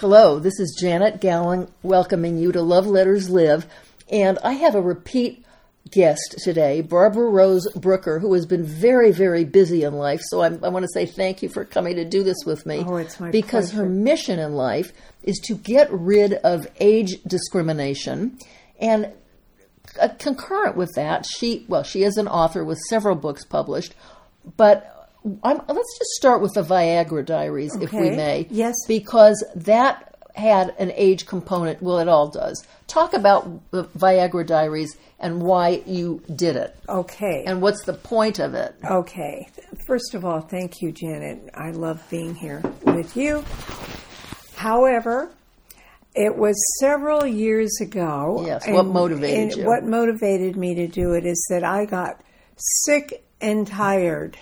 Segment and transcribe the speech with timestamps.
[0.00, 3.66] Hello, this is Janet Gallen welcoming you to Love Letters Live.
[4.08, 5.44] And I have a repeat
[5.90, 10.20] guest today, Barbara Rose Brooker, who has been very, very busy in life.
[10.28, 12.84] So I'm, i want to say thank you for coming to do this with me.
[12.86, 13.82] Oh, it's my Because pleasure.
[13.82, 14.92] her mission in life
[15.24, 18.38] is to get rid of age discrimination.
[18.80, 19.12] And
[20.00, 23.96] uh, concurrent with that, she, well, she is an author with several books published,
[24.56, 24.97] but
[25.42, 28.46] I'm, let's just start with the Viagra Diaries, if we may.
[28.50, 28.74] Yes.
[28.86, 31.82] Because that had an age component.
[31.82, 32.64] Well, it all does.
[32.86, 37.42] Talk about the Viagra Diaries and why you did it, Okay.
[37.44, 38.76] and what's the point of it.
[38.88, 39.48] Okay.
[39.86, 41.50] First of all, thank you, Janet.
[41.54, 43.44] I love being here with you.
[44.54, 45.30] However,
[46.14, 48.44] it was several years ago.
[48.46, 49.66] Yes, what motivated and you?
[49.66, 52.20] What motivated me to do it is that I got
[52.56, 54.36] sick and tired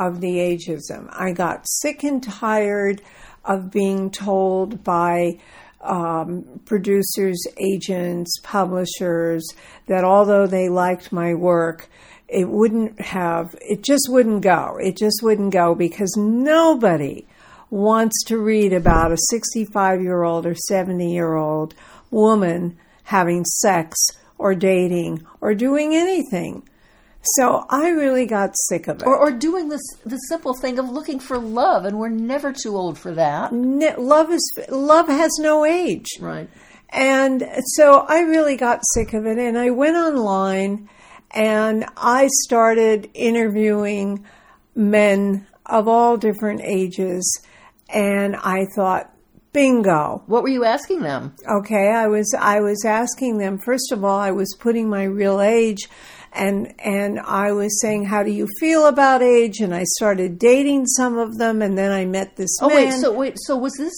[0.00, 1.08] of the ageism.
[1.12, 3.02] I got sick and tired
[3.44, 5.38] of being told by
[5.82, 9.46] um, producers, agents, publishers
[9.86, 11.88] that although they liked my work,
[12.28, 14.78] it wouldn't have, it just wouldn't go.
[14.80, 17.26] It just wouldn't go because nobody
[17.68, 21.74] wants to read about a 65 year old or 70 year old
[22.10, 23.96] woman having sex
[24.38, 26.62] or dating or doing anything.
[27.22, 29.06] So I really got sick of it.
[29.06, 32.76] Or, or doing this the simple thing of looking for love, and we're never too
[32.76, 33.52] old for that.
[33.52, 36.08] N- love is love has no age.
[36.18, 36.48] Right.
[36.90, 37.44] And
[37.76, 40.88] so I really got sick of it and I went online
[41.30, 44.24] and I started interviewing
[44.74, 47.24] men of all different ages
[47.88, 49.14] and I thought
[49.52, 50.24] bingo.
[50.26, 51.34] What were you asking them?
[51.48, 55.40] Okay, I was I was asking them first of all I was putting my real
[55.40, 55.88] age
[56.32, 60.86] and and I was saying how do you feel about age and I started dating
[60.86, 62.76] some of them and then I met this Oh man.
[62.76, 63.92] wait, so wait, so was this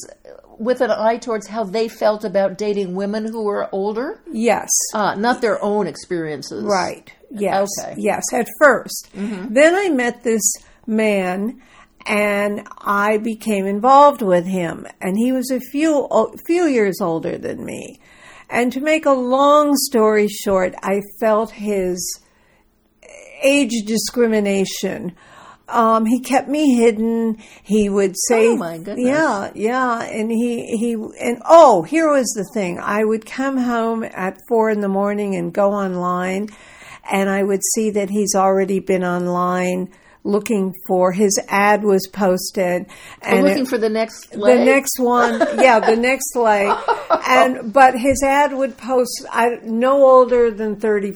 [0.58, 4.20] with an eye towards how they felt about dating women who were older?
[4.32, 4.68] yes.
[4.94, 6.62] Ah, not their own experiences.
[6.64, 7.12] Right.
[7.30, 7.68] Yes.
[7.80, 7.94] Okay.
[7.98, 8.22] Yes.
[8.32, 9.08] At 1st
[9.54, 10.42] Then I met this
[10.86, 11.60] man
[12.06, 16.08] and I became involved with him and he was a few
[16.46, 18.00] few years older than me.
[18.52, 22.20] And to make a long story short, I felt his
[23.42, 25.16] age discrimination.
[25.70, 27.38] Um, he kept me hidden.
[27.62, 29.06] He would say, Oh, my goodness.
[29.06, 32.78] "Yeah, yeah," and he he and oh, here was the thing.
[32.78, 36.50] I would come home at four in the morning and go online,
[37.10, 39.88] and I would see that he's already been online
[40.24, 42.86] looking for his ad was posted,
[43.28, 46.76] We're looking it- for the next the next one, yeah, the next leg,
[47.28, 51.12] and but his ad would post I, no older than thirty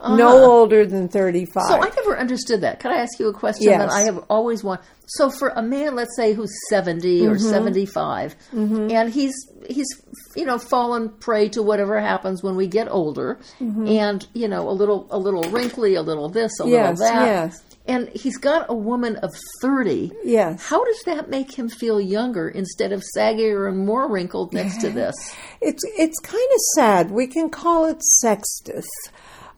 [0.00, 1.64] no older than thirty five.
[1.70, 1.82] Uh-huh.
[1.82, 2.80] So I never understood that.
[2.80, 3.78] Can I ask you a question Yes.
[3.80, 4.84] that I have always wanted?
[5.06, 7.50] So for a man, let's say who's 70 or Mm-hmm.
[7.50, 9.34] 75, and he's
[9.68, 9.86] he's
[10.34, 14.72] you know fallen prey to whatever happens when we get older, and you know a
[14.72, 16.72] little a little wrinkly, a little this, a Mm-hmm.
[16.72, 17.62] Yes, little that, yes.
[17.86, 20.12] And he's got a woman of 30.
[20.24, 20.64] Yes.
[20.66, 24.90] How does that make him feel younger instead of saggier and more wrinkled next to
[24.90, 25.14] this?
[25.60, 27.10] It's it's kind of sad.
[27.10, 28.84] We can call it sexist.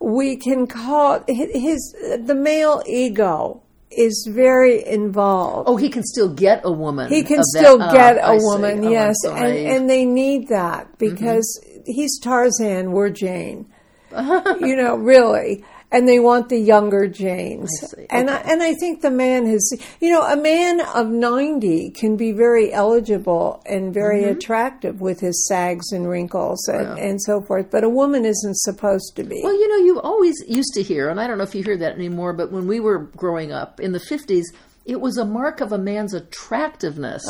[0.00, 5.68] We can call his the male ego is very involved.
[5.68, 7.08] Oh, he can still get a woman.
[7.10, 8.44] He can that- still ah, get a I see.
[8.44, 11.46] woman, Oh, yes, and and they need that because
[11.86, 13.66] he's Tarzan, we're Jane.
[14.16, 15.64] you know, really.
[15.94, 17.71] And they want the younger Janes.
[17.82, 18.06] I see.
[18.10, 22.16] And I, and I think the man has, you know, a man of 90 can
[22.16, 24.38] be very eligible and very Mm-hmm.
[24.38, 29.12] attractive with his sags and wrinkles and, and so forth, but a woman isn't supposed
[29.16, 29.41] to be.
[29.43, 31.77] Well, you know, you always used to hear, and I don't know if you hear
[31.77, 34.44] that anymore, but when we were growing up in the 50s,
[34.84, 37.22] it was a mark of a man's attractiveness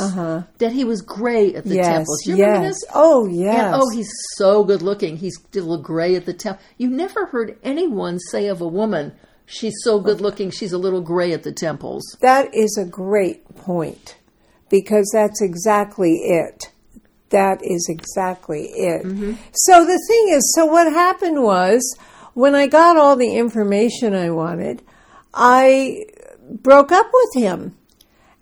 [0.58, 1.82] that he was gray at the Uh-huh.
[1.82, 2.22] yes, temples.
[2.24, 2.46] Do you yes.
[2.46, 2.84] remember this?
[2.94, 3.64] Oh, yes.
[3.64, 5.16] And, oh, he's so good looking.
[5.16, 6.62] He's a little gray at the temple.
[6.78, 9.12] You never heard anyone say of a woman,
[9.46, 12.16] she's so good looking, she's a little gray at the temples.
[12.20, 14.16] That is a great point
[14.68, 16.70] because that's exactly it.
[17.30, 19.02] That is exactly it.
[19.52, 21.96] So the thing is, so what happened was
[22.34, 24.82] when I got all the information I wanted,
[25.32, 26.04] I
[26.50, 27.76] broke up with him.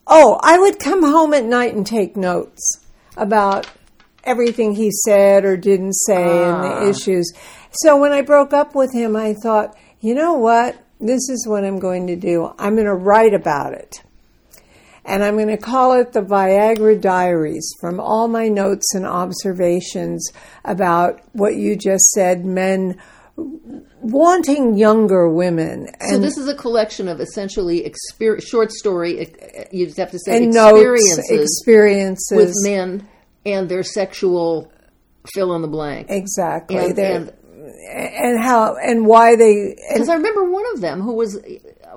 [0.06, 2.84] Oh, I would come home at night and take notes
[3.16, 3.69] about
[4.25, 6.88] everything he said or didn't say and the ah.
[6.88, 7.32] issues.
[7.72, 10.76] So when I broke up with him, I thought, you know what?
[11.00, 12.52] This is what I'm going to do.
[12.58, 14.02] I'm going to write about it.
[15.05, 20.31] And I'm going to call it the Viagra Diaries from all my notes and observations
[20.64, 23.00] about what you just said men
[24.00, 25.89] wanting younger women.
[26.09, 29.27] So this is a collection of essentially exper- short story.
[29.71, 33.06] You just have to say and notes, experiences experiences with men
[33.47, 34.73] and their sexual
[35.35, 36.06] fill in the blank.
[36.11, 36.77] Exactly.
[36.77, 37.33] And- and-
[37.93, 41.39] and how and why they Because I remember one of them who was,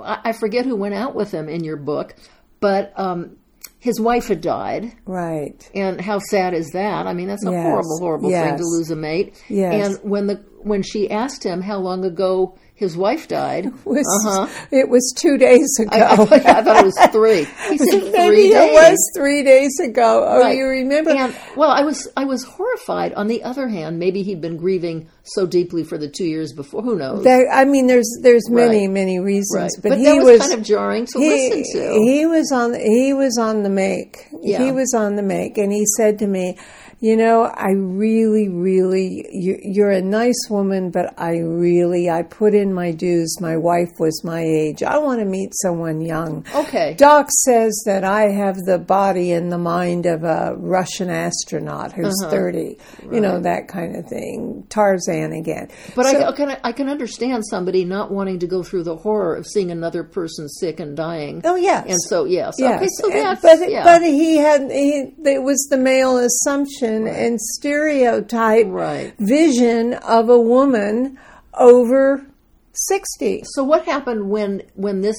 [0.01, 2.15] I forget who went out with him in your book,
[2.59, 3.37] but um,
[3.79, 4.93] his wife had died.
[5.05, 5.69] right.
[5.75, 7.05] And how sad is that?
[7.07, 9.41] I mean, that's a Yes, horrible, horrible thing to lose a mate.
[9.47, 9.97] Yes.
[9.99, 14.67] And when the when she asked him how long ago his wife died, was uh-huh.
[14.69, 15.95] it was two days ago.
[15.95, 17.45] I, I, thought, I thought it was three.
[17.69, 18.53] He said three Maybe days.
[18.55, 20.25] it was three days ago.
[20.27, 20.57] Oh, Right.
[20.57, 21.11] you remember?
[21.11, 23.13] And well, I was I was horrified.
[23.13, 26.81] On the other hand, maybe he'd been grieving so deeply for the two years before.
[26.81, 27.23] Who knows?
[27.23, 28.93] There, I mean, there's there's many Right.
[28.93, 29.71] many reasons, right.
[29.81, 31.93] but, But, he that was, was kind of jarring to he, listen to.
[31.93, 34.27] he was on he was on the make.
[34.41, 34.63] Yeah.
[34.65, 36.57] He was on the make, and he said to me,
[36.99, 42.53] "You know, I really, really, you, you're a nice woman, but I really, I put
[42.53, 43.35] in my dues.
[43.41, 44.83] My wife was my age.
[44.83, 46.93] I want to meet someone young." okay.
[46.97, 52.15] Doc says that I have the body and the mind of a Russian astronaut who's
[52.21, 52.29] Uh-huh.
[52.31, 52.77] 30,
[53.11, 54.63] you know, that kind of thing.
[54.69, 55.67] Tarzan again.
[55.95, 59.35] But So- I, can I can understand somebody not wanting to go through the horror
[59.35, 61.41] of seeing another person sick and dying.
[61.43, 61.85] Oh, yes.
[61.87, 63.83] And so yes, Yes, okay, so and- that's but yeah.
[63.83, 69.13] but he had he it was the male assumption and stereotype Right.
[69.19, 71.17] vision of a woman
[71.53, 72.25] over
[72.73, 73.43] sixty.
[73.45, 75.17] so what happened when when this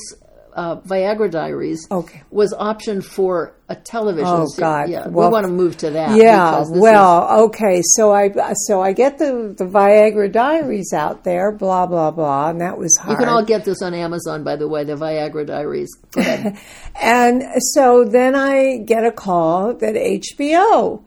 [0.55, 2.23] uh, Viagra Diaries Okay.
[2.31, 4.27] was optioned for a television?
[4.27, 4.89] Oh, God.
[4.89, 6.17] Yeah, Well, we want to move to that.
[6.17, 7.83] Yeah, well, okay.
[7.83, 8.31] So I
[8.67, 12.97] so I get the the Viagra Diaries out there, blah blah blah, and that was
[12.97, 13.11] hard.
[13.13, 14.85] you can all get this on Amazon, by the way.
[14.85, 15.91] The Viagra Diaries.
[17.03, 17.43] And
[17.75, 21.03] so then I get a call that HBO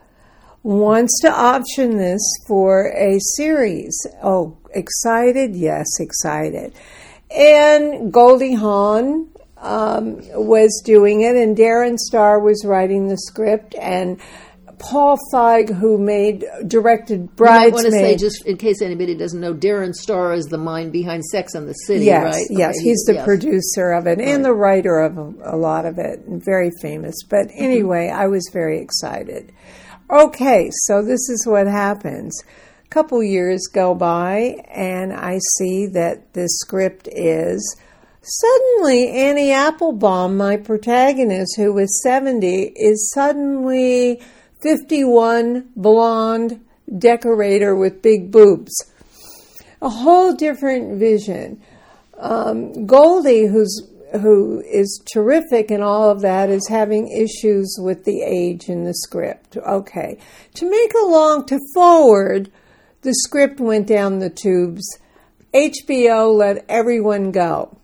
[0.63, 3.97] wants to option this for a series.
[4.21, 5.55] Oh, excited?
[5.55, 6.73] Yes, excited.
[7.35, 14.19] And Goldie Hawn um, was doing it, and Darren Star was writing the script, and
[14.79, 18.21] Paul Feig, who made directed I want to say, Bridesmaids.
[18.21, 21.73] just in case anybody doesn't know, Darren Star is the mind behind Sex and the
[21.73, 22.45] City, Yes, right?
[22.49, 23.25] yes, Okay, he's the yes.
[23.25, 27.15] producer of it and the writer of a, a lot of it, and very famous.
[27.29, 27.63] But Mm-hmm.
[27.63, 29.51] anyway, I was very excited.
[30.09, 32.43] Okay, so this is what happens.
[32.85, 37.77] A couple years go by, and I see that the script is
[38.21, 44.21] suddenly Annie Applebaum, my protagonist, who was 70, is suddenly
[44.61, 46.59] 51, blonde,
[46.97, 48.73] decorator with big boobs
[49.81, 51.61] a whole different vision.
[52.17, 53.88] Um, Goldie, who's
[54.21, 58.93] who is terrific and all of that, is having issues with the age in the
[58.93, 59.57] script.
[59.57, 60.17] Okay,
[60.55, 62.51] to make a long to forward,
[63.01, 64.83] the script went down the tubes.
[65.53, 67.77] HBO let everyone go.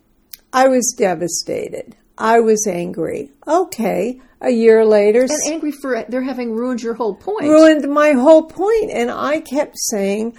[0.53, 1.95] I was devastated.
[2.17, 3.31] I was angry.
[3.47, 7.47] Okay, a year later, And angry for they're having ruined your whole point.
[7.47, 8.91] ruined my whole point.
[8.91, 10.37] And I kept saying,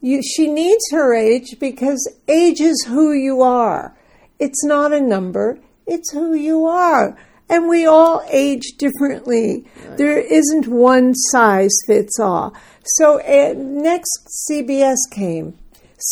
[0.00, 3.96] you, she needs her age because age is who you are.
[4.38, 7.16] It's not a number, it's who you are.
[7.48, 9.66] And we all age differently.
[9.96, 12.54] There isn't one size fits all.
[12.84, 14.10] So uh, next,
[14.50, 15.56] CBS came.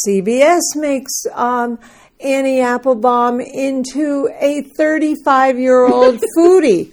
[0.07, 1.79] CBS makes um,
[2.21, 6.93] Annie Applebaum into a 35 year old foodie.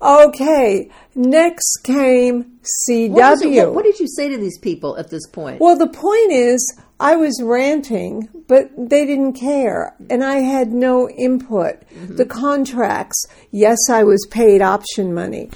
[0.00, 3.10] Okay, next came CW.
[3.10, 5.60] What, it- what- what did you say to these people at this point?
[5.60, 11.08] Well, the point is, I was ranting, but they didn't care, and I had no
[11.08, 11.80] input.
[11.90, 12.16] Mm-hmm.
[12.16, 15.50] The contracts, yes, I was paid option money,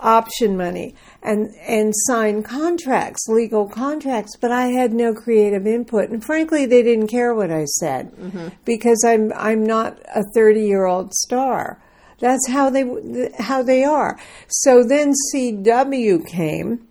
[0.00, 6.24] option money, and and signed contracts, legal contracts, but I had no creative input, and
[6.24, 8.48] frankly, they didn't care what I said mm-hmm.
[8.64, 11.80] because I'm I'm not a thirty year old star.
[12.18, 14.18] That's how they how they are.
[14.48, 16.88] So then CW came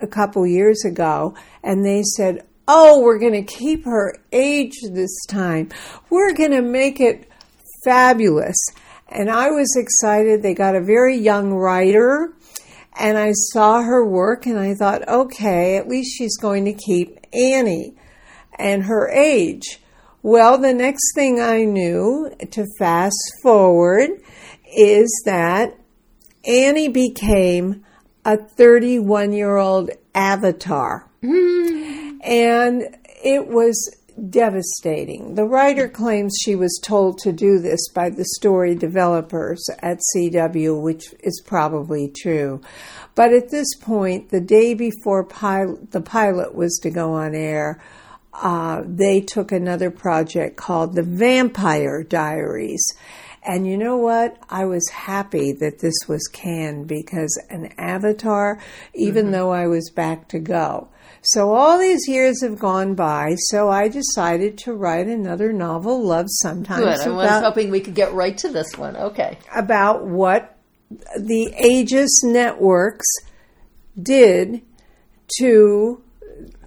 [0.00, 5.24] a couple years ago and they said, Oh, we're going to keep her age this
[5.28, 5.70] time.
[6.10, 7.28] We're going to make it
[7.84, 8.56] fabulous.
[9.08, 10.42] And I was excited.
[10.42, 12.32] They got a very young writer
[12.98, 17.18] and I saw her work and I thought, okay, at least she's going to keep
[17.32, 17.94] Annie
[18.58, 19.80] and her age.
[20.22, 24.10] Well, the next thing I knew to fast forward
[24.76, 25.76] is that
[26.46, 27.84] Annie became
[28.24, 31.08] a 31 year old avatar.
[31.22, 32.01] Mm.
[32.22, 33.96] And it was
[34.28, 35.34] devastating.
[35.34, 40.80] The writer claims she was told to do this by the story developers at CW,
[40.80, 42.60] which is probably true.
[43.14, 47.82] But at this point, the day before the pilot was to go on air,
[48.34, 52.84] uh, they took another project called The Vampire Diaries.
[53.44, 54.36] And you know what?
[54.50, 58.60] I was happy that this was canned because an avatar,
[58.94, 59.32] even Mm-hmm.
[59.32, 60.88] though I was back to go.
[61.22, 66.26] So all these years have gone by, so I decided to write another novel, Love
[66.28, 67.00] Sometimes, Good.
[67.00, 68.96] I was about, hoping we could get right to this one.
[68.96, 69.38] Okay.
[69.54, 70.56] about what
[71.16, 73.06] the ageist networks
[74.00, 74.62] did
[75.38, 76.01] to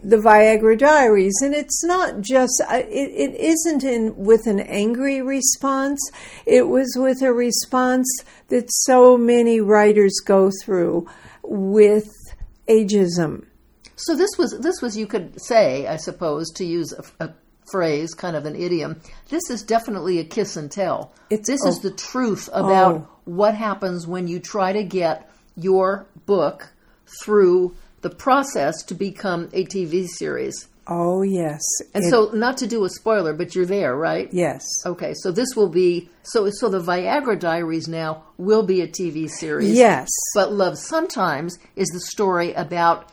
[0.07, 5.21] the Viagra Diaries, and it's not just uh, it, it isn't in with an angry
[5.21, 5.99] response.
[6.45, 8.07] It was with a response
[8.49, 11.07] that so many writers go through
[11.43, 12.07] with
[12.69, 13.45] ageism.
[13.95, 17.33] So this was this was you could say, I suppose, to use a, a
[17.71, 19.01] phrase, kind of an idiom.
[19.29, 21.13] This is definitely a kiss and tell.
[21.31, 21.69] It's- this oh.
[21.69, 23.07] is the truth about Oh.
[23.25, 26.71] what happens when you try to get your book
[27.23, 30.67] through the process to become a TV series.
[30.87, 31.63] Oh yes,
[31.95, 34.29] And It- so, not to do a spoiler, but you're there, right?
[34.31, 36.47] yes, Okay, so this will be so.
[36.59, 39.71] So the Viagra Diaries now will be a TV series.
[39.73, 43.09] yes, But Love Sometimes is the story about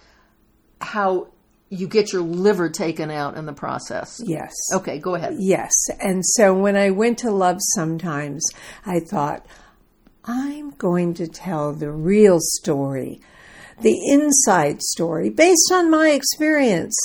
[0.82, 1.28] how
[1.70, 4.20] you get your liver taken out in the process.
[4.26, 4.52] yes.
[4.74, 5.36] Okay, go ahead.
[5.38, 5.72] Yes.
[6.08, 8.44] And so when I went to Love Sometimes,
[8.84, 9.46] I thought,
[10.24, 13.20] I'm going to tell the real story,
[13.82, 16.96] the inside story, based on my experience,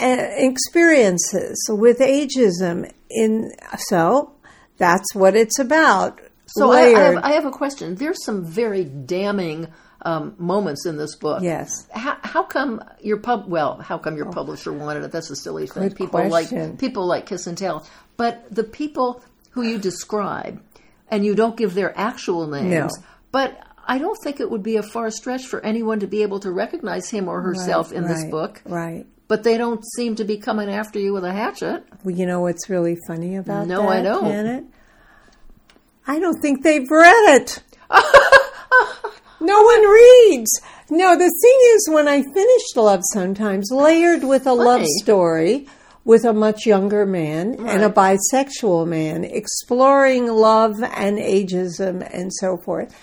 [0.00, 2.90] uh, experiences with ageism.
[3.10, 3.50] In
[3.88, 4.32] so
[4.78, 6.20] that's what it's about.
[6.46, 7.94] So I, I, have, I have a question.
[7.94, 9.68] There's some very damning
[10.02, 11.42] um, moments in this book.
[11.42, 11.86] Yes.
[11.92, 13.46] How, how come your pub?
[13.46, 15.12] Well, how come your publisher wanted it?
[15.12, 15.90] That's a silly thing.
[15.90, 16.70] People question.
[16.70, 20.62] like people like kiss and tell, but the people who you describe,
[21.08, 23.04] and you don't give their actual names, No.
[23.32, 23.66] but.
[23.90, 26.52] I don't think it would be a far stretch for anyone to be able to
[26.52, 28.62] recognize him or herself in this book.
[28.64, 29.04] Right.
[29.26, 31.82] But they don't seem to be coming after you with a hatchet.
[32.04, 34.30] Well, you know what's really funny about No, that, No, I don't.
[34.30, 34.64] Janet?
[36.06, 37.64] I don't think they've read it.
[39.40, 40.60] no one reads.
[40.88, 45.66] No, the thing is, when I finished Love Sometimes, layered with a love story
[46.04, 52.56] with a much younger man and a bisexual man, exploring love and ageism and so
[52.56, 52.94] forth.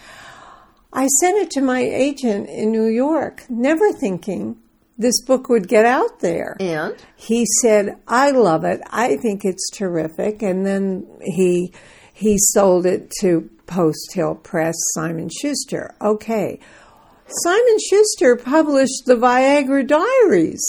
[0.97, 4.57] I sent it to my agent in New York, never thinking
[4.97, 8.81] this book would get out there And he said, "I love it.
[8.89, 11.71] I think it's terrific." And then he
[12.11, 15.93] he sold it to Post Hill Press, Simon Schuster.
[16.01, 16.59] Okay,
[17.27, 20.65] Simon Schuster published the Viagra Diaries.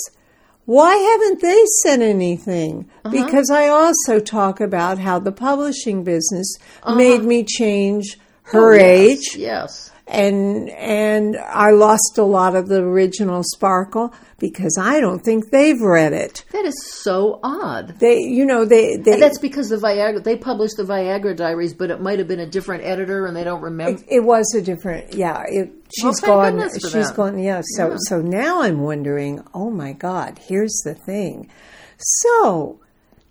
[0.67, 2.91] Why haven't they sent anything?
[3.03, 3.11] Uh-huh.
[3.11, 6.97] Because I also talk about how the publishing business uh-huh.
[6.97, 9.91] made me change her Oh, yes, age Yes.
[10.09, 15.81] And and I lost a lot of the original sparkle because I don't think they've
[15.81, 16.45] read it.
[16.53, 17.99] That is so odd.
[17.99, 21.91] They, you know, they they That's because the Viagra they published the Viagra Diaries, but
[21.91, 24.03] it might have been a different editor, and they don't remember.
[24.09, 25.43] it was a different, yeah.
[25.47, 26.71] It, she's Well, gone.
[26.71, 27.15] She's that.
[27.17, 27.39] gone.
[27.39, 27.63] Yeah.
[27.77, 29.45] So so now I'm wondering.
[29.53, 30.39] Oh my God!
[30.39, 31.51] Here's the thing.
[31.99, 32.81] So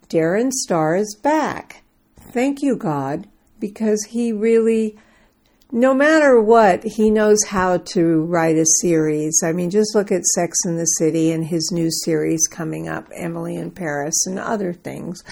[0.09, 1.83] Darren Star is back.
[2.33, 3.27] Thank you, God,
[3.59, 4.97] because he really.
[5.71, 9.41] No matter what, he knows how to write a series.
[9.43, 13.09] I mean, just look at Sex in the City and his new series coming up,
[13.13, 15.23] Emily in Paris, and other things.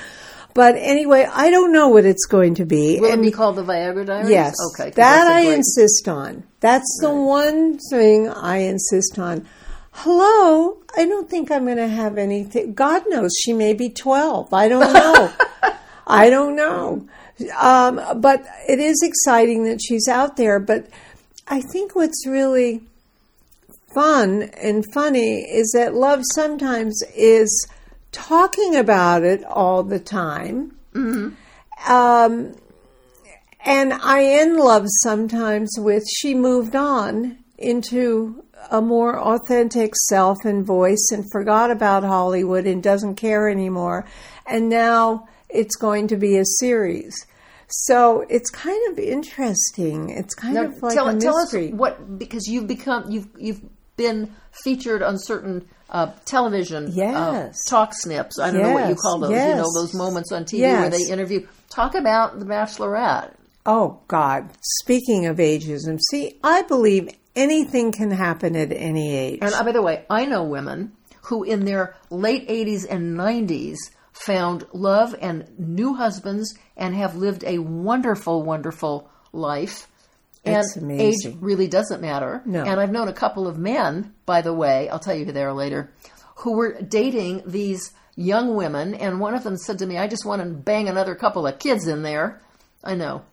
[0.54, 3.00] But anyway, I don't know what it's going to be.
[3.00, 4.30] Will and it be called the Viagra Diaries?
[4.30, 4.89] Yes, Okay.
[4.92, 6.44] that I great- insist on.
[6.60, 9.46] That's the one thing I insist on.
[9.92, 12.74] Hello, I don't think I'm going to have anything.
[12.74, 14.54] God knows she may be 12.
[14.54, 15.32] I don't know.
[16.08, 17.08] I don't know.
[17.60, 20.60] Um, but it is exciting that she's out there.
[20.60, 20.88] But
[21.48, 22.82] I think what's really
[23.94, 27.68] fun and funny is that love sometimes is
[28.12, 30.75] talking about it all the time.
[31.88, 32.56] Um,
[33.65, 40.65] and I end love sometimes with she moved on into a more authentic self and
[40.65, 44.06] voice and forgot about Hollywood and doesn't care anymore.
[44.46, 47.15] And now it's going to be a series.
[47.67, 50.09] So it's kind of interesting.
[50.12, 51.74] It's kind Now, of like tell, a tell us mystery.
[51.74, 53.62] what because you've become you've you've
[53.97, 54.31] been
[54.63, 58.39] featured on certain uh, television uh, talk snips.
[58.39, 59.31] I don't know what you call those.
[59.31, 61.47] You know those moments on TV where they interview.
[61.69, 63.33] Talk about the Bachelorette.
[63.65, 64.50] Oh, God.
[64.62, 69.39] Speaking of ageism, see, I believe anything can happen at any age.
[69.41, 70.91] And uh, by the way, I know women
[71.24, 73.77] who, in their late 80s and 90s,
[74.15, 79.88] found love and new husbands and have lived a wonderful, wonderful life.
[80.45, 81.31] And It's amazing.
[81.34, 82.41] age really doesn't matter.
[82.45, 82.63] No.
[82.63, 85.43] And I've known a couple of men, by the way, I'll tell you who they
[85.43, 85.91] are later,
[86.38, 88.93] who were dating these young women.
[88.93, 91.60] And one of them said to me, I just want to bang another couple of
[91.60, 92.41] kids in there.
[92.84, 93.24] I know.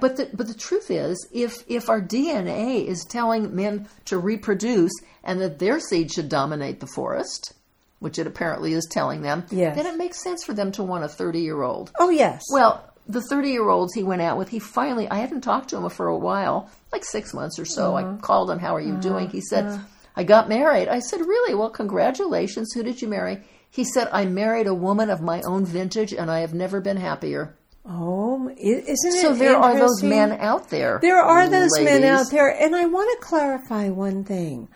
[0.00, 4.90] But the, but the truth is, if if our DNA is telling men to reproduce
[5.22, 7.54] and that their seed should dominate the forest,
[8.00, 9.76] which it apparently is telling them, Yes.
[9.76, 11.90] then it makes sense for them to want a thirty year old.
[11.98, 12.42] Oh yes.
[12.52, 15.78] Well, the 30 year olds he went out with, he finally, I hadn't talked to
[15.78, 17.94] him for a while, like six months or so.
[17.94, 18.18] I uh-huh.
[18.18, 19.00] called him, How are you uh-huh.
[19.00, 19.30] doing?
[19.30, 19.82] He said, uh-huh.
[20.14, 20.88] I got married.
[20.88, 21.54] I said, Really?
[21.54, 22.72] Well, congratulations.
[22.74, 23.42] Who did you marry?
[23.70, 26.96] He said, I married a woman of my own vintage and I have never been
[26.96, 27.56] happier.
[27.86, 29.22] oh, isn't it?
[29.22, 30.98] So there are those men out there.
[31.00, 34.68] There are those men out there, and I want to clarify one thing.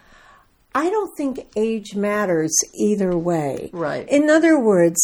[0.75, 3.71] I don't think age matters either way.
[3.73, 4.09] Right.
[4.09, 4.99] In other words,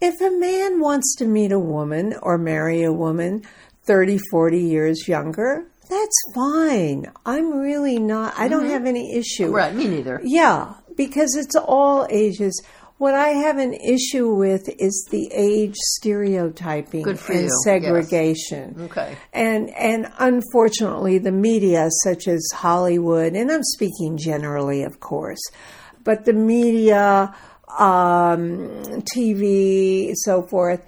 [0.00, 3.42] if a man wants to meet a woman or marry a woman
[3.84, 7.12] 30, 40 years younger, that's fine.
[7.26, 9.46] I'm really not, I don't have any issue.
[9.46, 9.54] Mm-hmm.
[9.54, 10.20] Right, me neither.
[10.22, 12.62] Yeah, because it's all ages.
[13.00, 17.50] What I have an issue with is the age stereotyping and you, yes.
[17.64, 18.76] segregation.
[18.78, 19.16] Okay.
[19.32, 25.40] And and unfortunately, the media, such as Hollywood, and I'm speaking generally, of course,
[26.04, 27.34] but the media,
[27.78, 28.68] um,
[29.14, 30.84] TV, so forth,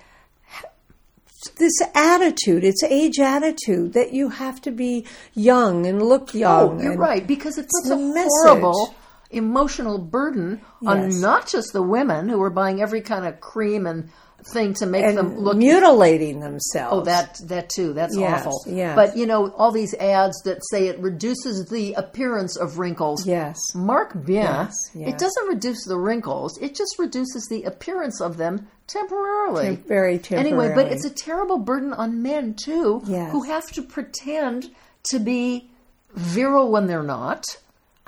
[1.57, 6.79] this attitude, it's age attitude that you have to be young and look young.
[6.79, 8.29] Oh, you're right, because it's, the a message.
[8.45, 8.95] horrible
[9.33, 11.21] emotional burden on Yes.
[11.21, 14.11] not just the women who are buying every kind of cream and
[14.45, 16.93] thing to make and them look mutilating themselves.
[16.93, 17.93] Oh, that that too.
[17.93, 18.65] That's Yes, awful.
[18.67, 18.97] yes.
[18.97, 23.25] But you know, all these ads that say it reduces the appearance of wrinkles.
[23.25, 23.57] Yes.
[23.73, 24.43] Mark bien.
[24.43, 25.09] Yes, yes.
[25.11, 26.59] It doesn't reduce the wrinkles.
[26.61, 29.77] It just reduces the appearance of them temporarily.
[29.77, 33.31] Tem- very Anyway, but it's a terrible burden on men too, Yes.
[33.31, 34.71] who have to pretend
[35.05, 35.71] to be
[36.15, 37.45] virile when they're not.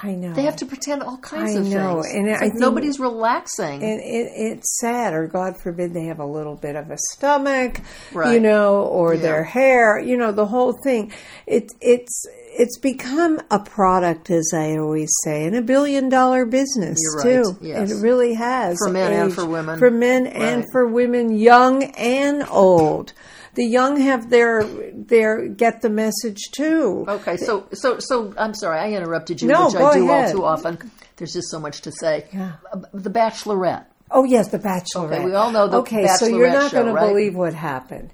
[0.05, 0.35] I know.
[0.35, 2.15] They have to pretend all kinds I of know, things.
[2.15, 3.83] and It's I like think- nobody's relaxing.
[3.83, 7.81] and it, it's sad, or God forbid, they have a little bit of a stomach,
[8.15, 9.21] you know, or Yeah.
[9.23, 11.11] their hair, you know, the whole thing.
[11.47, 16.99] It's it's it's become a product, as I always say, and a billion dollar business
[17.17, 17.57] right, too.
[17.61, 17.91] yes.
[17.91, 19.79] It really has For men and for women.
[19.79, 23.13] for men and for women, young and old.
[23.55, 27.05] The young have their their get the message too.
[27.09, 30.27] Okay, so so so I'm sorry I interrupted you, No, which go I do ahead.
[30.27, 30.91] all too often.
[31.17, 32.27] There's just so much to say.
[32.33, 32.53] Yeah.
[32.73, 33.85] Uh, The Bachelorette.
[34.11, 35.13] Oh yes, the Bachelorette.
[35.19, 38.13] Okay, we all know the Okay, so you're not going to believe what happened.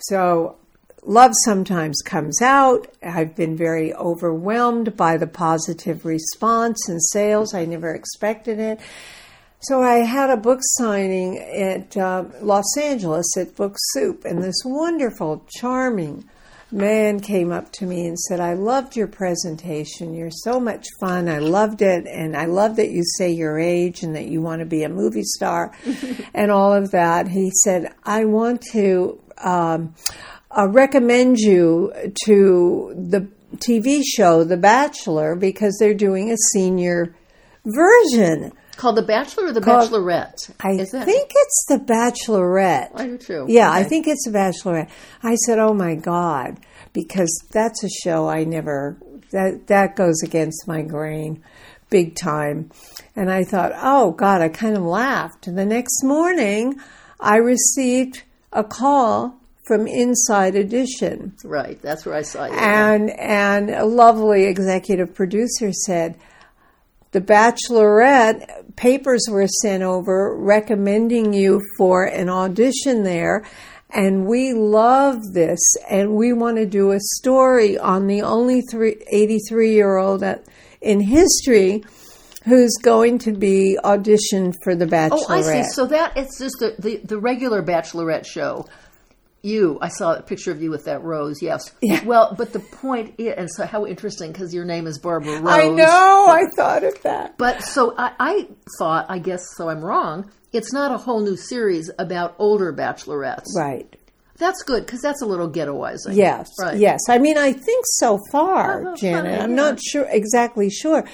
[0.00, 0.56] So,
[1.04, 2.86] love sometimes comes out.
[3.02, 7.54] I've been very overwhelmed by the positive response and sales.
[7.54, 8.80] I never expected it.
[9.62, 14.62] So I had a book signing at uh, Los Angeles at Book Soup, and this
[14.64, 16.28] wonderful, charming
[16.72, 20.14] man came up to me and said, I loved your presentation.
[20.14, 21.28] You're so much fun.
[21.28, 22.08] I loved it.
[22.08, 24.88] And I love that you say your age and that you want to be a
[24.88, 25.72] movie star
[26.34, 27.28] and all of that.
[27.28, 29.94] He said, I want to um,
[30.50, 31.92] uh, recommend you
[32.24, 37.14] to the TV show, The Bachelor, because they're doing a senior
[37.64, 38.52] version.
[38.82, 40.50] Called The Bachelor or The Called- Bachelorette?
[40.58, 42.90] I think it's the Bachelorette.
[42.96, 43.46] I do too.
[43.48, 44.88] Yeah, I think it's the Bachelorette.
[45.22, 46.58] I said, "Oh my God,"
[46.92, 48.96] because that's a show I never
[49.30, 51.40] that that goes against my grain,
[51.90, 52.70] big time.
[53.14, 55.46] And I thought, "Oh God," I kind of laughed.
[55.46, 56.74] And the next morning,
[57.20, 61.34] I received a call from Inside Edition.
[61.44, 62.52] Right, that's where I saw you.
[62.54, 66.16] And and a lovely executive producer said,
[67.12, 73.44] "The Bachelorette papers were sent over recommending you for an audition there."
[73.94, 78.96] And we love this, and we want to do a story on the only three,
[79.10, 80.24] 83 year old
[80.80, 81.84] in history
[82.44, 85.26] who's going to be auditioned for the Bachelorette.
[85.28, 85.62] oh, I see.
[85.64, 88.66] So that it's just the, the, the regular Bachelorette show.
[89.42, 91.42] You, I saw a picture of you with that rose.
[91.42, 91.72] Yes.
[91.82, 92.04] Yeah.
[92.04, 95.52] Well, but the point is, and so how interesting because your name is Barbara Rose.
[95.52, 97.38] I know, I thought of that.
[97.38, 100.30] But so I, I thought, I guess, so I'm wrong.
[100.52, 103.46] It's not a whole new series about older bachelorettes.
[103.56, 103.96] Right.
[104.42, 106.14] That's good because that's a little ghettoizing.
[106.16, 106.76] Yes, Right.
[106.76, 107.00] yes.
[107.08, 109.24] I mean, I think so far, Oh, Janet.
[109.24, 109.56] funny, I'm yeah.
[109.64, 111.04] not sure exactly sure.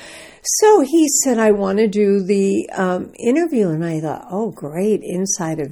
[0.61, 5.01] So he said, "I want to do the um, interview," and I thought, "Oh, great!
[5.05, 5.71] Inside of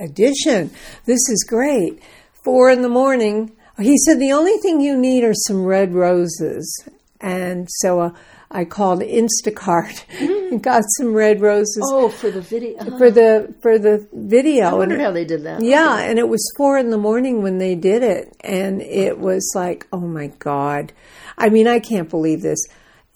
[0.00, 0.70] edition.
[1.04, 2.00] This is great."
[2.44, 3.52] Four in the morning.
[3.78, 6.64] He said, "The only thing you need are some red roses,"
[7.20, 8.00] and so.
[8.00, 8.10] Uh,
[8.54, 12.78] I called Instacart and got some red roses Oh, for the video.
[12.78, 12.96] Uh-huh.
[12.98, 14.64] for the for the video.
[14.64, 15.60] I and wondered it- how they did that.
[15.60, 19.52] yeah, and it was four in the morning when they did it, and it was
[19.56, 20.92] like, oh my god!
[21.36, 22.64] I mean, I can't believe this.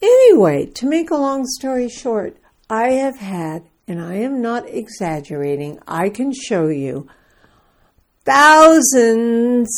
[0.03, 2.37] Anyway, to make a long story short,
[2.69, 5.79] I have had, and I am not exaggerating.
[5.87, 7.09] I can show you
[8.25, 9.69] thousands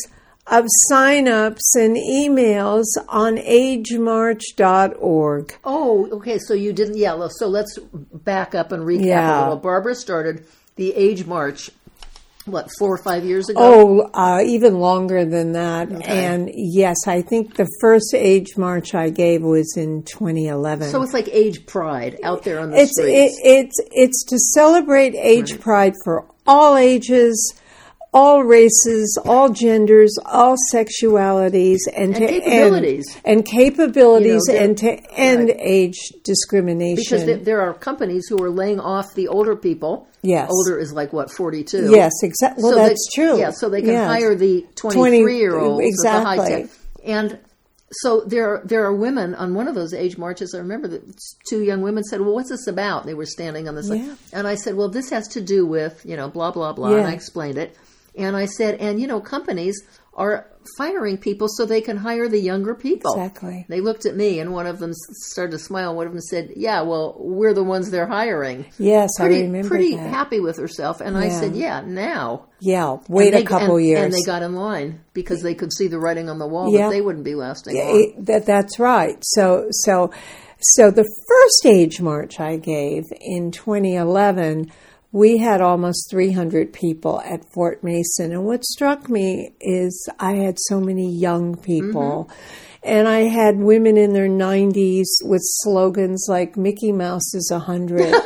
[0.50, 5.58] of signups and emails on agemarch.org.
[5.64, 6.38] Oh, okay.
[6.38, 6.96] So you didn't.
[6.96, 7.28] Yeah.
[7.30, 9.56] So let's back up and recap a little.
[9.56, 11.70] Barbara started the Age March.
[12.46, 13.60] What four or five years ago?
[13.60, 15.90] Oh, uh, even longer than that.
[16.08, 20.88] And yes, I think the first age march I gave was in 2011.
[20.88, 23.38] So it's like Age Pride out there on the it's streets.
[23.38, 27.52] it, it's it's to celebrate age pride for all ages,
[28.12, 33.06] all races, all genders, all sexualities, and, to capabilities.
[33.24, 37.18] end and capabilities, You know, and to end age discrimination.
[37.26, 40.08] because there, are companies who are laying off the older people.
[40.22, 40.50] Yes.
[40.50, 41.90] Older is like what forty two.
[41.90, 42.62] yes, exactly.
[42.62, 43.38] Well, So they- that's true.
[43.38, 44.08] Yeah, so they can Yes.
[44.10, 46.36] hire the 20 23 year olds exactly.
[46.36, 46.70] the high tech.
[47.04, 47.38] And
[47.92, 50.54] so there there are women on one of those age marches.
[50.54, 51.02] I remember that
[51.48, 54.14] two young women said, "Well, what's this about?" They were standing on the side, Yeah.
[54.32, 57.06] and I said, "Well, this has to do with you know blah blah blah." And
[57.06, 57.74] I explained it,
[58.20, 59.80] and I said, "And you know, companies
[60.14, 63.64] are firing people so they can hire the younger people." Exactly.
[63.68, 65.94] They looked at me, and one of them started to smile.
[65.96, 69.68] One of them said, "Yeah, well, we're the ones they're hiring." Yes, Pretty, I remember
[69.68, 70.10] pretty that.
[70.10, 74.00] happy with herself, and I said, "Yeah, now." Yeah, wait And a couple and, years.
[74.04, 76.88] And they got in line because they could see the writing on the wall Yeah.
[76.88, 79.16] that they wouldn't be lasting Yeah, it- that that's right.
[79.22, 80.10] So so
[80.60, 84.70] so the first age march I gave in 2011,
[85.12, 90.58] we had almost 300 people at Fort Mason, and what struck me is I had
[90.58, 92.28] so many young people.
[92.30, 92.66] Mm-hmm.
[92.82, 98.10] And I had women in their 90s with slogans like "Mickey Mouse is a hundred,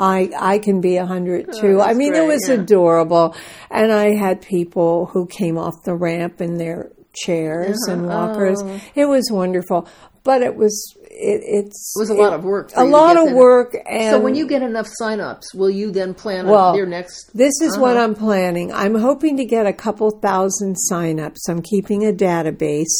[0.00, 2.56] I I can be a hundred oh, too." I that's mean, it was yeah.
[2.56, 3.36] adorable.
[3.70, 7.92] And I had people who came off the ramp in their chairs uh-huh.
[7.92, 8.60] and walkers.
[8.64, 8.80] Oh.
[8.96, 9.88] It was wonderful,
[10.24, 12.70] but it was it, it's It was a lot of work.
[12.76, 13.76] a lot of work.
[13.86, 17.30] And So when you get enough sign-ups, will you then plan Well, on your next?
[17.34, 18.04] this is what Uh-huh.
[18.04, 18.72] I'm planning.
[18.72, 21.48] I'm hoping to get a couple thousand signups.
[21.48, 22.94] I'm keeping a database.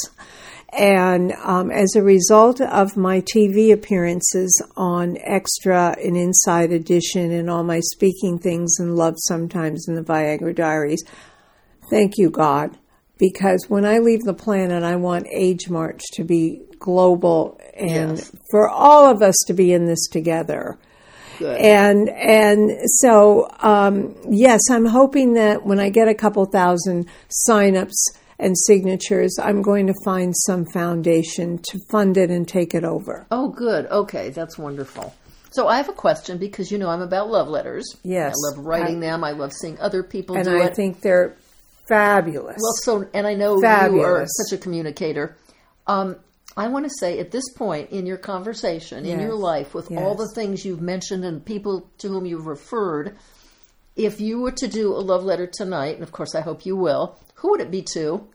[0.72, 7.50] And um, as a result of my TV appearances on Extra and Inside Edition and
[7.50, 11.02] all my speaking things and Love Sometimes in the Viagra Diaries,
[11.90, 12.76] thank you, God.
[13.18, 18.32] Because when I leave the planet, I want Age March to be global and Yes.
[18.50, 20.78] for all of us to be in this together.
[21.38, 21.56] Good.
[21.58, 27.06] And and so um, yes, I'm hoping that when I get a couple thousand
[27.48, 27.94] signups
[28.38, 33.26] and signatures, I'm going to find some foundation to fund it and take it over.
[33.30, 33.86] oh, good.
[33.86, 35.14] Okay, that's wonderful.
[35.52, 37.96] So I have a question because you know I'm about love letters.
[38.04, 38.34] Yes.
[38.34, 39.24] I love writing them.
[39.24, 40.46] I love seeing other people do it.
[40.46, 40.76] And I it.
[40.76, 41.36] think they're
[41.88, 42.58] fabulous.
[42.60, 45.36] Well, so and I know you are such a communicator.
[45.86, 46.16] Um,
[46.56, 49.22] I want to say at this point in your conversation, in Yes.
[49.22, 53.16] your life, with all the things you've mentioned and people to whom you've referred,
[53.96, 56.76] if you were to do a love letter tonight, and of course I hope you
[56.76, 58.26] will, who would it be to?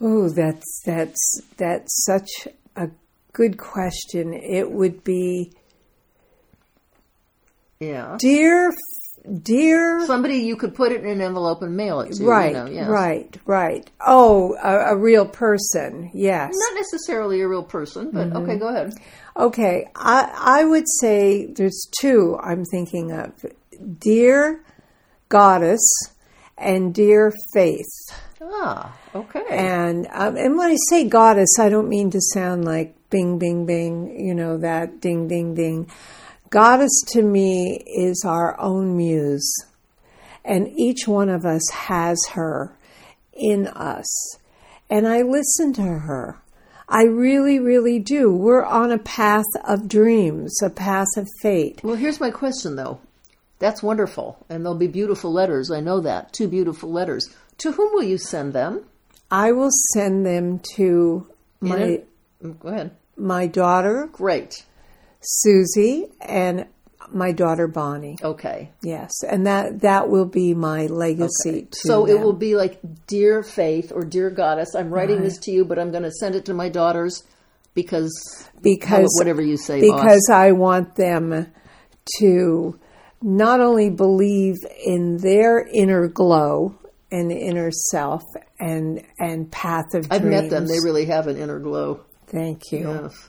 [0.00, 2.28] oh, that's that's that's such
[2.76, 2.88] a
[3.32, 4.32] good question.
[4.32, 5.52] It would be
[7.80, 8.16] Yeah.
[8.18, 8.72] dear,
[9.42, 10.04] dear.
[10.06, 12.24] Somebody you could put it in an envelope and mail it to.
[12.24, 12.88] Right, You know, yes.
[12.88, 13.90] right, right.
[14.06, 16.10] Oh, a, a real person.
[16.14, 16.52] Yes.
[16.54, 18.36] Not necessarily a real person, but Mm-hmm.
[18.38, 18.92] okay, go ahead.
[19.36, 23.32] Okay, I, I would say there's two I'm thinking of
[24.00, 24.64] Dear
[25.28, 25.80] Goddess
[26.56, 27.86] and Dear Faith.
[28.40, 29.44] Ah, okay.
[29.50, 33.66] And, um, and when I say goddess, I don't mean to sound like bing, bing,
[33.66, 35.90] bing, you know, that ding, ding, ding.
[36.50, 39.52] Goddess to me is our own muse.
[40.44, 42.76] And each one of us has her
[43.34, 44.38] in us.
[44.88, 46.38] And I listen to her.
[46.88, 48.32] I really, really do.
[48.34, 51.80] We're on a path of dreams, a path of fate.
[51.84, 53.00] Well, here's my question, though.
[53.58, 55.70] That's wonderful, and there'll be beautiful letters.
[55.70, 56.32] I know that.
[56.32, 57.28] Two beautiful letters.
[57.58, 58.84] To whom will you send them?
[59.30, 61.26] I will send them to
[61.60, 62.00] my
[62.42, 62.92] Mm, Go ahead.
[63.16, 64.64] my daughter Great.
[65.30, 66.66] Susie and
[67.12, 68.16] my daughter Bonnie.
[68.22, 68.70] Okay.
[68.82, 73.42] Yes, and that that will be my legacy to So it will be like, Dear
[73.42, 76.46] Faith or Dear Goddess, I'm writing this to you, but I'm going to send it
[76.46, 77.24] to my daughters
[77.74, 81.46] because because whatever you say, because I want them
[82.18, 82.80] to
[83.20, 86.74] not only believe in their inner glow
[87.10, 88.22] and inner self
[88.58, 90.42] and and path of I've dreams.
[90.42, 90.66] met them.
[90.66, 92.00] They really have an inner glow.
[92.28, 92.88] Thank you.
[93.02, 93.28] Yes.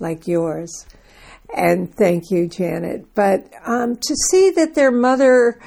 [0.00, 0.86] like yours.
[1.56, 3.14] And thank you, Janet.
[3.14, 5.58] But um, to see that their mother,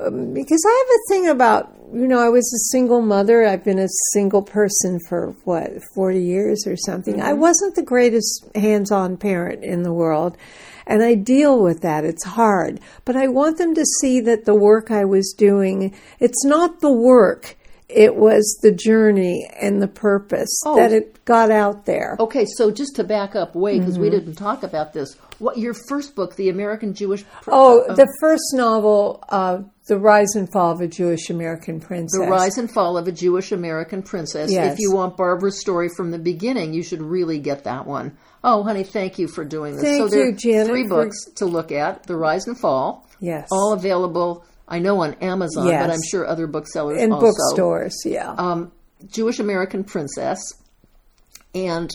[0.00, 3.46] um, because I have a thing about, you know, I was a single mother.
[3.46, 7.20] I've been a single person for what, 40 years or something.
[7.20, 10.36] I wasn't the greatest hands on parent in the world.
[10.88, 12.04] And I deal with that.
[12.04, 12.80] It's hard.
[13.04, 16.92] But I want them to see that the work I was doing, it's not the
[16.92, 17.56] work.
[17.88, 20.74] it was the journey and the purpose Oh.
[20.74, 22.16] that it got out there.
[22.18, 24.02] Okay, so just to back up way because Mm-hmm.
[24.02, 25.16] we didn't talk about this.
[25.38, 29.98] What your first book, The American Jewish Pr- Oh, uh, the first novel, uh, The
[29.98, 32.18] Rise and Fall of a Jewish American Princess.
[32.18, 34.50] The Rise and Fall of a Jewish American Princess.
[34.50, 34.72] Yes.
[34.74, 38.16] If you want Barbara's story from the beginning, you should really get that one.
[38.42, 39.84] Oh, honey, thank you for doing this.
[39.84, 43.06] Thank so there you, Janet, three for- books to look at: The Rise and Fall.
[43.20, 43.48] Yes.
[43.50, 45.82] All available, I know, on Amazon, Yes.
[45.86, 47.26] but I'm sure other booksellers in also.
[47.26, 48.30] bookstores, yeah.
[48.38, 48.72] Um,
[49.10, 50.38] Jewish American Princess
[51.54, 51.90] and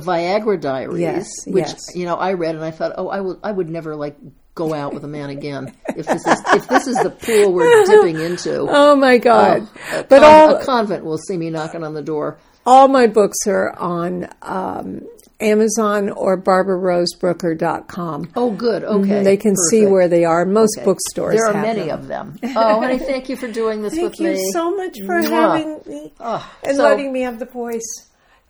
[0.00, 1.94] the Viagra Diaries, Yes, which yes.
[1.96, 4.16] you know I read and I thought, oh, I would I would never like
[4.54, 7.84] go out with a man again if this is if this is the pool we're
[7.86, 8.60] dipping into.
[8.68, 9.68] oh my um, God!
[9.92, 12.38] a, but con- all a convent will see me knocking on the door.
[12.64, 15.02] all my books are on um,
[15.40, 18.30] Amazon or BarbaraRoseBrooker.com.
[18.36, 18.84] Oh, good.
[18.84, 19.24] Okay, mm-hmm.
[19.24, 20.46] They can see where they are.
[20.46, 20.84] Most Okay.
[20.86, 21.98] bookstores There are many them.
[22.00, 22.38] of them.
[22.56, 25.28] Oh, honey, thank you for doing this Thank with you so much for Mwah.
[25.28, 28.05] having me Oh, and so- letting me have the voice.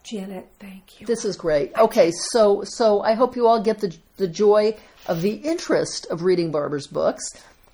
[0.09, 1.07] Janet, thank you.
[1.07, 1.77] This is great.
[1.77, 6.23] Okay, so so I hope you all get the the joy of the interest of
[6.23, 7.25] reading Barbara's books,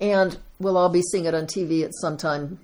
[0.01, 2.59] and we'll all be seeing it on TV at some time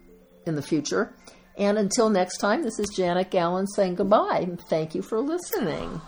[0.45, 1.13] in the future.
[1.57, 4.49] And until next time, this is Janet Gallen saying goodbye.
[4.69, 6.01] Thank you for listening.